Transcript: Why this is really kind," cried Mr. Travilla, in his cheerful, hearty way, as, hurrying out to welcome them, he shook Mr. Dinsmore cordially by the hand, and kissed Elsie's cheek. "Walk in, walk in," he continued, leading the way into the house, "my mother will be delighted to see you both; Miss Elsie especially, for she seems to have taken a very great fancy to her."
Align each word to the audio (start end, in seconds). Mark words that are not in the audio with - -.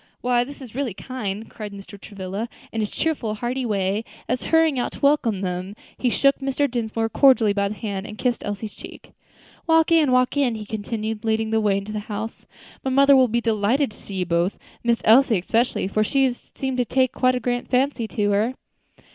Why 0.21 0.43
this 0.43 0.63
is 0.63 0.73
really 0.73 0.95
kind," 0.95 1.47
cried 1.47 1.71
Mr. 1.71 2.01
Travilla, 2.01 2.49
in 2.71 2.79
his 2.81 2.89
cheerful, 2.89 3.35
hearty 3.35 3.67
way, 3.67 4.03
as, 4.27 4.41
hurrying 4.45 4.79
out 4.79 4.93
to 4.93 4.99
welcome 4.99 5.41
them, 5.41 5.75
he 5.95 6.09
shook 6.09 6.39
Mr. 6.39 6.67
Dinsmore 6.67 7.07
cordially 7.07 7.53
by 7.53 7.67
the 7.67 7.75
hand, 7.75 8.07
and 8.07 8.17
kissed 8.17 8.43
Elsie's 8.43 8.73
cheek. 8.73 9.11
"Walk 9.67 9.91
in, 9.91 10.11
walk 10.11 10.35
in," 10.35 10.55
he 10.55 10.65
continued, 10.65 11.23
leading 11.23 11.51
the 11.51 11.61
way 11.61 11.77
into 11.77 11.91
the 11.91 11.99
house, 12.09 12.47
"my 12.83 12.89
mother 12.89 13.15
will 13.15 13.27
be 13.27 13.41
delighted 13.41 13.91
to 13.91 13.97
see 13.97 14.15
you 14.15 14.25
both; 14.25 14.57
Miss 14.83 15.03
Elsie 15.05 15.37
especially, 15.37 15.87
for 15.87 16.03
she 16.03 16.33
seems 16.33 16.77
to 16.77 16.81
have 16.81 16.87
taken 16.89 17.15
a 17.15 17.21
very 17.23 17.39
great 17.39 17.67
fancy 17.67 18.07
to 18.07 18.31
her." 18.31 18.53